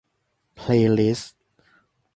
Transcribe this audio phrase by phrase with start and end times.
[0.55, 1.37] เพลย์ลิสต์